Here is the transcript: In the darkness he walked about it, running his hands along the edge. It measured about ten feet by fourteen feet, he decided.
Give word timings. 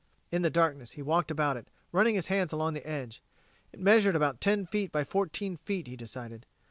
In 0.31 0.41
the 0.41 0.49
darkness 0.49 0.93
he 0.93 1.03
walked 1.03 1.29
about 1.29 1.57
it, 1.57 1.67
running 1.91 2.15
his 2.15 2.25
hands 2.25 2.51
along 2.51 2.73
the 2.73 2.87
edge. 2.87 3.21
It 3.71 3.79
measured 3.79 4.15
about 4.15 4.41
ten 4.41 4.65
feet 4.65 4.91
by 4.91 5.03
fourteen 5.03 5.57
feet, 5.57 5.85
he 5.85 5.95
decided. 5.95 6.47